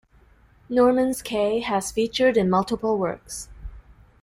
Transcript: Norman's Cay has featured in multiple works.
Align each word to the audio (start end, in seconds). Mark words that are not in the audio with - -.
Norman's 0.67 1.21
Cay 1.21 1.59
has 1.59 1.91
featured 1.91 2.35
in 2.35 2.49
multiple 2.49 2.97
works. 2.97 3.49